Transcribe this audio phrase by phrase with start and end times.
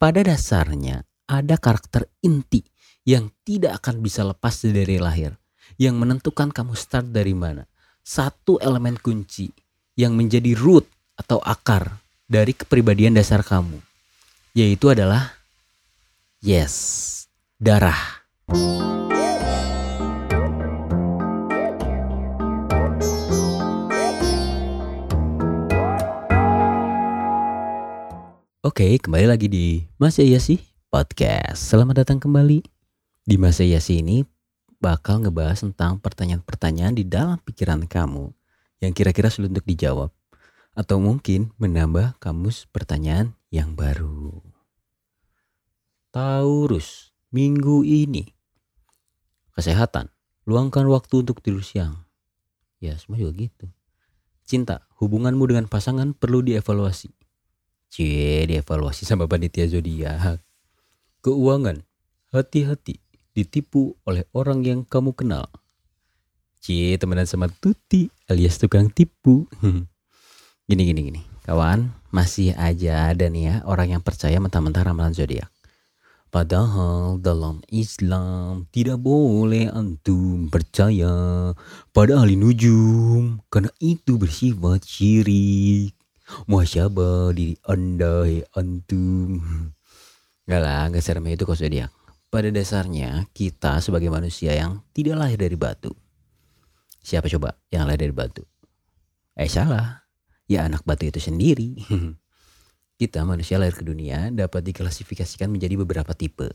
[0.00, 2.64] pada dasarnya ada karakter inti
[3.04, 5.36] yang tidak akan bisa lepas dari lahir,
[5.76, 7.68] yang menentukan kamu start dari mana.
[8.04, 9.48] Satu elemen kunci
[9.96, 10.84] yang menjadi root
[11.16, 13.80] atau akar dari kepribadian dasar kamu,
[14.56, 15.36] yaitu adalah
[16.40, 17.24] yes,
[17.60, 18.23] darah.
[28.74, 30.58] Oke, kembali lagi di Mas sih
[30.90, 31.62] Podcast.
[31.62, 32.58] Selamat datang kembali.
[33.22, 34.26] Di Mas sih ini
[34.82, 38.34] bakal ngebahas tentang pertanyaan-pertanyaan di dalam pikiran kamu
[38.82, 40.10] yang kira-kira sulit untuk dijawab.
[40.74, 44.42] Atau mungkin menambah kamus pertanyaan yang baru.
[46.10, 48.26] Taurus, minggu ini.
[49.54, 50.10] Kesehatan,
[50.50, 52.10] luangkan waktu untuk tidur siang.
[52.82, 53.70] Ya, semua juga gitu.
[54.42, 57.14] Cinta, hubunganmu dengan pasangan perlu dievaluasi
[57.94, 60.42] Cie, dievaluasi sama panitia zodiak.
[61.22, 61.78] Keuangan,
[62.34, 62.98] hati-hati
[63.38, 65.46] ditipu oleh orang yang kamu kenal.
[66.58, 69.46] Cie, temenan sama Tuti alias tukang tipu.
[70.66, 71.22] gini gini gini.
[71.46, 75.46] Kawan, masih aja ada nih ya orang yang percaya mentah-mentah ramalan zodiak.
[76.34, 81.54] Padahal dalam Islam tidak boleh antum percaya
[81.94, 85.94] pada ahli nujum karena itu bersifat syirik.
[86.24, 88.24] Muasyabah di anda
[88.56, 89.44] antum.
[90.48, 91.92] Gak lah, gak serem itu kok dia.
[92.32, 95.92] Pada dasarnya kita sebagai manusia yang tidak lahir dari batu.
[97.04, 98.42] Siapa coba yang lahir dari batu?
[99.36, 100.02] Eh salah.
[100.48, 101.76] Ya anak batu itu sendiri.
[103.00, 106.48] kita manusia lahir ke dunia dapat diklasifikasikan menjadi beberapa tipe.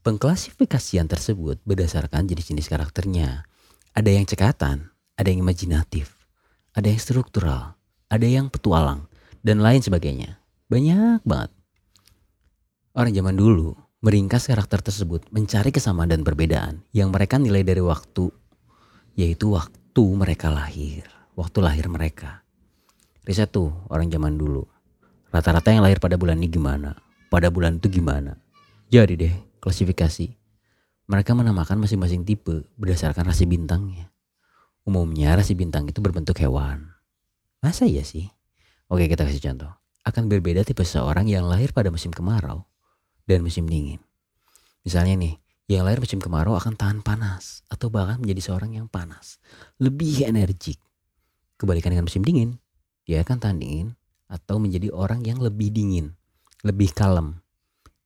[0.00, 3.44] Pengklasifikasian tersebut berdasarkan jenis-jenis karakternya.
[3.92, 6.14] Ada yang cekatan, ada yang imajinatif,
[6.72, 7.79] ada yang struktural,
[8.10, 9.06] ada yang petualang,
[9.46, 10.42] dan lain sebagainya.
[10.66, 11.54] Banyak banget.
[12.90, 18.34] Orang zaman dulu meringkas karakter tersebut mencari kesamaan dan perbedaan yang mereka nilai dari waktu,
[19.14, 21.06] yaitu waktu mereka lahir,
[21.38, 22.42] waktu lahir mereka.
[23.22, 24.66] Riset tuh orang zaman dulu.
[25.30, 26.98] Rata-rata yang lahir pada bulan ini gimana?
[27.30, 28.34] Pada bulan itu gimana?
[28.90, 30.34] Jadi deh, klasifikasi.
[31.06, 34.10] Mereka menamakan masing-masing tipe berdasarkan rasi bintangnya.
[34.82, 36.89] Umumnya rasi bintang itu berbentuk hewan.
[37.60, 38.28] Masa iya sih?
[38.88, 39.72] Oke kita kasih contoh.
[40.00, 42.64] Akan berbeda tipe seseorang yang lahir pada musim kemarau
[43.28, 44.00] dan musim dingin.
[44.80, 45.34] Misalnya nih,
[45.70, 49.38] yang lahir musim kemarau akan tahan panas atau bahkan menjadi seorang yang panas.
[49.76, 50.80] Lebih energik.
[51.60, 52.56] Kebalikan dengan musim dingin,
[53.04, 53.92] dia akan tahan dingin
[54.26, 56.16] atau menjadi orang yang lebih dingin,
[56.64, 57.44] lebih kalem.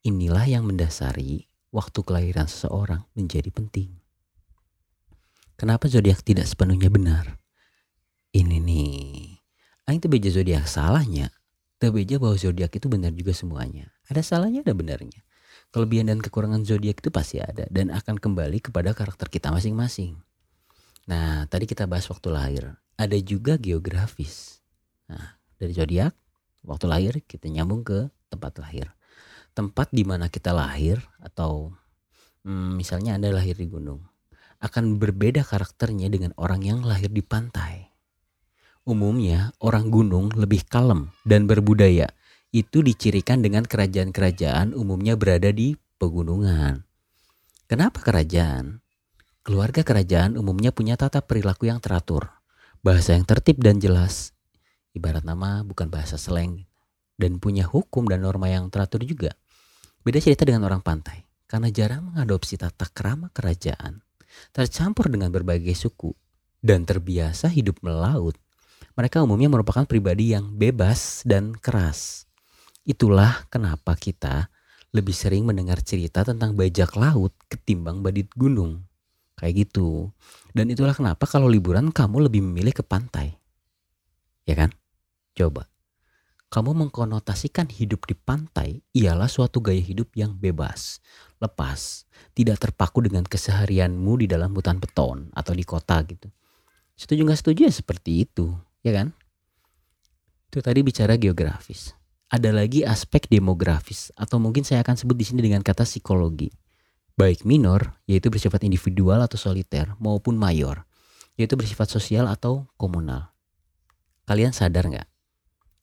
[0.02, 4.02] Inilah yang mendasari waktu kelahiran seseorang menjadi penting.
[5.54, 7.38] Kenapa zodiak tidak sepenuhnya benar?
[8.34, 9.13] Ini nih
[9.84, 11.28] Aing tuh beja zodiak salahnya.
[11.76, 13.92] Tuh beja bahwa zodiak itu benar juga semuanya.
[14.08, 15.20] Ada salahnya ada benarnya.
[15.74, 20.16] Kelebihan dan kekurangan zodiak itu pasti ada dan akan kembali kepada karakter kita masing-masing.
[21.04, 22.64] Nah, tadi kita bahas waktu lahir.
[22.96, 24.62] Ada juga geografis.
[25.10, 26.14] Nah, dari zodiak,
[26.64, 28.94] waktu lahir kita nyambung ke tempat lahir.
[29.52, 31.74] Tempat di mana kita lahir atau
[32.46, 34.14] hmm, misalnya Anda lahir di gunung
[34.64, 37.83] akan berbeda karakternya dengan orang yang lahir di pantai.
[38.84, 42.12] Umumnya orang gunung lebih kalem dan berbudaya.
[42.52, 46.84] Itu dicirikan dengan kerajaan-kerajaan umumnya berada di pegunungan.
[47.64, 48.84] Kenapa kerajaan?
[49.40, 52.28] Keluarga kerajaan umumnya punya tata perilaku yang teratur,
[52.84, 54.36] bahasa yang tertib dan jelas.
[54.92, 56.68] Ibarat nama bukan bahasa slang
[57.16, 59.32] dan punya hukum dan norma yang teratur juga.
[60.04, 64.04] Beda cerita dengan orang pantai karena jarang mengadopsi tata kerama kerajaan,
[64.52, 66.12] tercampur dengan berbagai suku
[66.60, 68.36] dan terbiasa hidup melaut
[68.94, 72.30] mereka umumnya merupakan pribadi yang bebas dan keras.
[72.86, 74.46] Itulah kenapa kita
[74.94, 78.86] lebih sering mendengar cerita tentang bajak laut ketimbang badit gunung.
[79.34, 80.14] Kayak gitu.
[80.54, 83.34] Dan itulah kenapa kalau liburan kamu lebih memilih ke pantai.
[84.46, 84.70] Ya kan?
[85.34, 85.66] Coba.
[86.54, 91.02] Kamu mengkonotasikan hidup di pantai ialah suatu gaya hidup yang bebas,
[91.42, 96.30] lepas, tidak terpaku dengan keseharianmu di dalam hutan beton atau di kota gitu.
[96.94, 98.54] Setuju nggak setuju ya seperti itu
[98.84, 99.16] ya kan?
[100.52, 101.96] Itu tadi bicara geografis.
[102.28, 106.52] Ada lagi aspek demografis atau mungkin saya akan sebut di sini dengan kata psikologi.
[107.16, 110.84] Baik minor yaitu bersifat individual atau soliter maupun mayor
[111.34, 113.34] yaitu bersifat sosial atau komunal.
[114.28, 115.08] Kalian sadar nggak?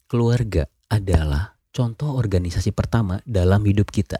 [0.07, 4.19] Keluarga adalah contoh organisasi pertama dalam hidup kita.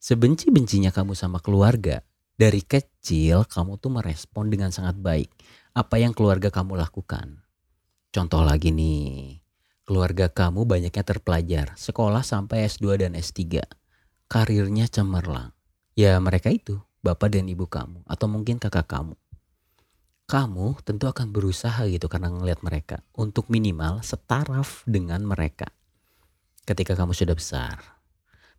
[0.00, 2.00] Sebenci-bencinya kamu sama keluarga,
[2.40, 5.28] dari kecil kamu tuh merespon dengan sangat baik
[5.76, 7.39] apa yang keluarga kamu lakukan.
[8.10, 9.38] Contoh lagi nih,
[9.86, 13.62] keluarga kamu banyaknya terpelajar, sekolah sampai S2 dan S3.
[14.26, 15.54] karirnya cemerlang.
[15.94, 19.14] Ya mereka itu, bapak dan ibu kamu, atau mungkin kakak kamu.
[20.26, 25.70] Kamu tentu akan berusaha gitu karena ngelihat mereka untuk minimal setaraf dengan mereka
[26.62, 27.82] ketika kamu sudah besar.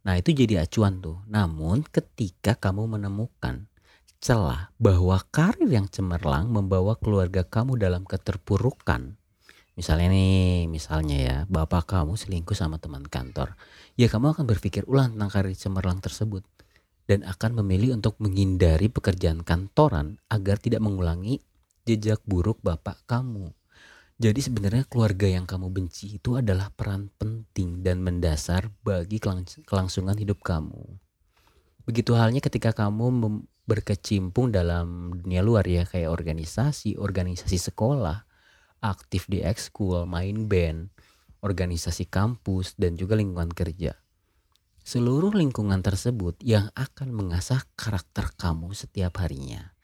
[0.04, 1.24] Nah itu jadi acuan tuh.
[1.32, 3.72] Namun ketika kamu menemukan
[4.20, 9.21] celah bahwa karir yang cemerlang membawa keluarga kamu dalam keterpurukan.
[9.82, 13.58] Misalnya nih, misalnya ya, bapak kamu selingkuh sama teman kantor.
[13.98, 16.46] Ya kamu akan berpikir ulang tentang karir cemerlang tersebut.
[17.10, 21.42] Dan akan memilih untuk menghindari pekerjaan kantoran agar tidak mengulangi
[21.90, 23.50] jejak buruk bapak kamu.
[24.22, 29.18] Jadi sebenarnya keluarga yang kamu benci itu adalah peran penting dan mendasar bagi
[29.66, 30.78] kelangsungan hidup kamu.
[31.90, 33.10] Begitu halnya ketika kamu
[33.66, 38.30] berkecimpung dalam dunia luar ya kayak organisasi, organisasi sekolah,
[38.82, 40.90] aktif di ekskul, main band,
[41.46, 43.98] organisasi kampus dan juga lingkungan kerja.
[44.82, 49.78] Seluruh lingkungan tersebut yang akan mengasah karakter kamu setiap harinya.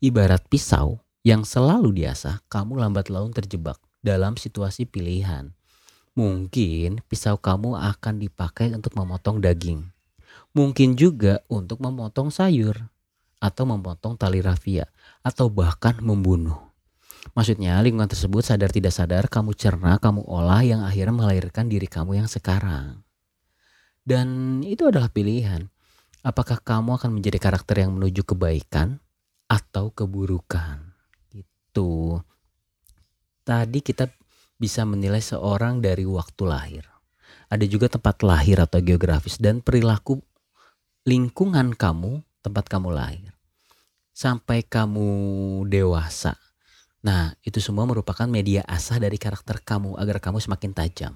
[0.00, 5.52] Ibarat pisau yang selalu diasah, kamu lambat laun terjebak dalam situasi pilihan.
[6.16, 9.86] Mungkin pisau kamu akan dipakai untuk memotong daging.
[10.56, 12.88] Mungkin juga untuk memotong sayur
[13.38, 14.88] atau memotong tali rafia
[15.22, 16.67] atau bahkan membunuh.
[17.32, 22.24] Maksudnya lingkungan tersebut sadar tidak sadar kamu cerna, kamu olah yang akhirnya melahirkan diri kamu
[22.24, 23.02] yang sekarang.
[24.04, 25.68] Dan itu adalah pilihan.
[26.24, 29.00] Apakah kamu akan menjadi karakter yang menuju kebaikan
[29.48, 30.88] atau keburukan?
[31.78, 32.18] itu
[33.46, 34.10] tadi kita
[34.58, 36.84] bisa menilai seorang dari waktu lahir.
[37.48, 40.20] Ada juga tempat lahir atau geografis dan perilaku
[41.06, 43.30] lingkungan kamu tempat kamu lahir.
[44.10, 45.06] Sampai kamu
[45.70, 46.34] dewasa.
[46.98, 51.14] Nah, itu semua merupakan media asah dari karakter kamu agar kamu semakin tajam.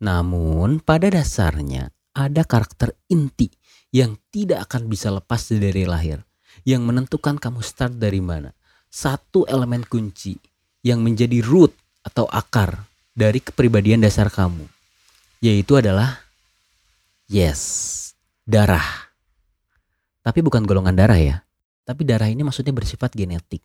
[0.00, 3.52] Namun, pada dasarnya ada karakter inti
[3.92, 6.24] yang tidak akan bisa lepas dari lahir,
[6.64, 8.56] yang menentukan kamu start dari mana
[8.90, 10.34] satu elemen kunci
[10.82, 11.70] yang menjadi root
[12.02, 14.66] atau akar dari kepribadian dasar kamu,
[15.38, 16.18] yaitu adalah
[17.30, 18.12] yes,
[18.42, 19.12] darah.
[20.20, 21.36] Tapi bukan golongan darah ya,
[21.86, 23.62] tapi darah ini maksudnya bersifat genetik.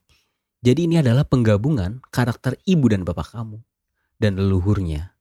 [0.66, 3.62] Jadi ini adalah penggabungan karakter ibu dan bapak kamu
[4.18, 5.14] dan leluhurnya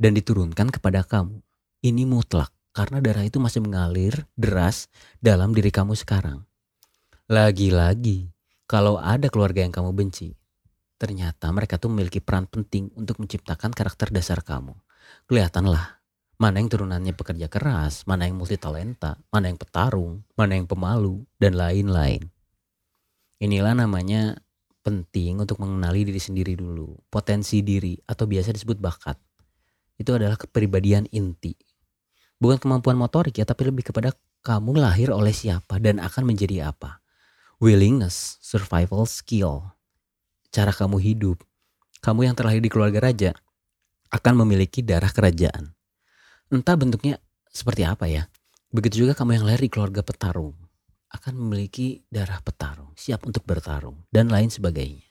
[0.00, 1.44] dan diturunkan kepada kamu.
[1.84, 4.88] Ini mutlak karena darah itu masih mengalir deras
[5.20, 6.48] dalam diri kamu sekarang.
[7.28, 8.32] Lagi-lagi,
[8.64, 10.32] kalau ada keluarga yang kamu benci,
[10.96, 14.72] ternyata mereka tuh memiliki peran penting untuk menciptakan karakter dasar kamu.
[15.28, 16.00] Kelihatanlah
[16.40, 21.20] mana yang turunannya pekerja keras, mana yang multi talenta, mana yang petarung, mana yang pemalu,
[21.36, 22.32] dan lain-lain.
[23.44, 24.40] Inilah namanya
[24.80, 29.16] penting untuk mengenali diri sendiri dulu, potensi diri atau biasa disebut bakat.
[30.00, 31.52] Itu adalah kepribadian inti.
[32.40, 37.04] Bukan kemampuan motorik ya, tapi lebih kepada kamu lahir oleh siapa dan akan menjadi apa
[37.60, 39.76] willingness, survival skill,
[40.48, 41.44] cara kamu hidup.
[42.00, 43.36] Kamu yang terlahir di keluarga raja
[44.08, 45.76] akan memiliki darah kerajaan.
[46.48, 47.20] Entah bentuknya
[47.52, 48.24] seperti apa ya.
[48.72, 50.69] Begitu juga kamu yang lahir di keluarga petarung
[51.10, 55.06] akan memiliki darah petarung, siap untuk bertarung dan lain sebagainya.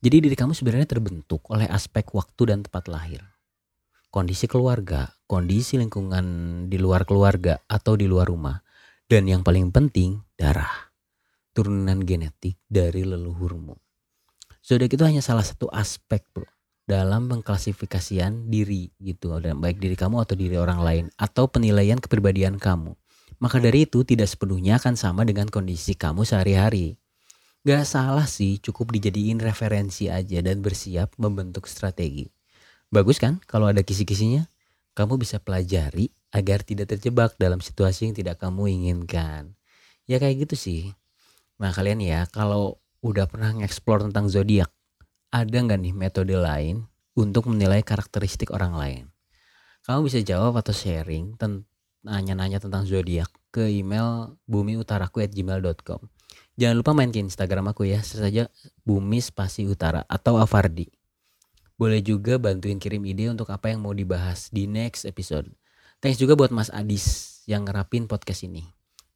[0.00, 3.22] Jadi diri kamu sebenarnya terbentuk oleh aspek waktu dan tempat lahir.
[4.10, 6.26] Kondisi keluarga, kondisi lingkungan
[6.66, 8.58] di luar keluarga atau di luar rumah,
[9.06, 10.90] dan yang paling penting darah
[11.54, 13.74] turunan genetik dari leluhurmu.
[14.62, 16.46] Zodiak itu hanya salah satu aspek bro
[16.86, 22.58] dalam pengklasifikasian diri gitu dan baik diri kamu atau diri orang lain atau penilaian kepribadian
[22.58, 22.98] kamu.
[23.40, 27.00] Maka dari itu tidak sepenuhnya akan sama dengan kondisi kamu sehari-hari.
[27.64, 32.28] Gak salah sih cukup dijadiin referensi aja dan bersiap membentuk strategi.
[32.92, 34.44] Bagus kan kalau ada kisi-kisinya?
[34.92, 39.56] Kamu bisa pelajari agar tidak terjebak dalam situasi yang tidak kamu inginkan.
[40.04, 40.82] Ya kayak gitu sih.
[41.56, 44.68] Nah kalian ya kalau udah pernah ngeksplor tentang zodiak,
[45.32, 46.84] ada nggak nih metode lain
[47.16, 49.04] untuk menilai karakteristik orang lain?
[49.86, 51.38] Kamu bisa jawab atau sharing
[52.06, 56.00] nanya-nanya tentang zodiak ke email bumiutaraku@gmail.com.
[56.60, 58.46] Jangan lupa main ke Instagram aku ya, saja
[58.84, 60.92] bumi spasi utara atau Avardi.
[61.80, 65.48] Boleh juga bantuin kirim ide untuk apa yang mau dibahas di next episode.
[66.04, 68.68] Thanks juga buat Mas Adis yang ngerapin podcast ini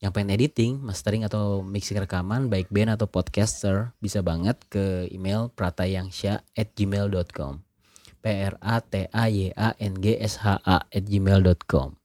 [0.05, 5.49] yang pengen editing, mastering atau mixing rekaman baik band atau podcaster bisa banget ke email
[5.57, 7.65] pratayangsha at gmail.com
[8.21, 12.04] p r a t a y a n g s h a at gmail.com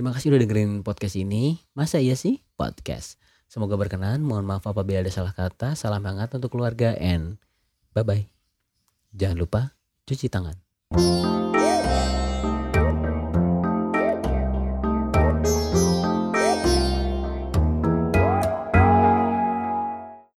[0.00, 1.60] Terima kasih udah dengerin podcast ini.
[1.76, 3.20] Masa iya sih podcast?
[3.52, 4.24] Semoga berkenan.
[4.24, 5.76] Mohon maaf apabila ada salah kata.
[5.76, 7.36] Salam hangat untuk keluarga and
[7.92, 8.24] bye bye.
[9.12, 9.76] Jangan lupa
[10.08, 10.56] cuci tangan.